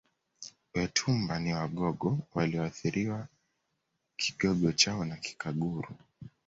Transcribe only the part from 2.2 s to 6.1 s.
walioathiriwa Kigogo chao na Kikaguru